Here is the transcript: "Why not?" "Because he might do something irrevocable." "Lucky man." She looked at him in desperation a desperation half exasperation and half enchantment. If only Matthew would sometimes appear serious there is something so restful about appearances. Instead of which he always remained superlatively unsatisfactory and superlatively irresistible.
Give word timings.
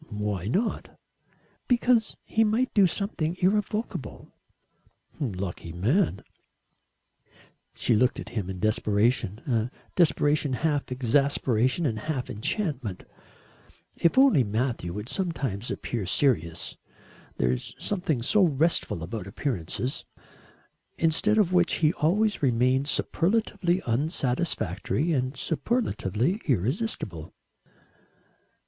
"Why 0.09 0.47
not?" 0.47 0.97
"Because 1.67 2.17
he 2.23 2.43
might 2.43 2.73
do 2.73 2.87
something 2.87 3.37
irrevocable." 3.39 4.33
"Lucky 5.19 5.73
man." 5.73 6.23
She 7.75 7.95
looked 7.95 8.19
at 8.19 8.29
him 8.29 8.49
in 8.49 8.59
desperation 8.59 9.41
a 9.45 9.69
desperation 9.95 10.53
half 10.53 10.91
exasperation 10.91 11.85
and 11.85 11.99
half 11.99 12.31
enchantment. 12.31 13.03
If 13.95 14.17
only 14.17 14.43
Matthew 14.43 14.91
would 14.93 15.07
sometimes 15.07 15.69
appear 15.69 16.07
serious 16.07 16.77
there 17.37 17.51
is 17.51 17.75
something 17.77 18.23
so 18.23 18.43
restful 18.43 19.03
about 19.03 19.27
appearances. 19.27 20.03
Instead 20.97 21.37
of 21.37 21.53
which 21.53 21.73
he 21.75 21.93
always 21.93 22.41
remained 22.41 22.87
superlatively 22.87 23.83
unsatisfactory 23.85 25.11
and 25.13 25.37
superlatively 25.37 26.41
irresistible. 26.47 27.35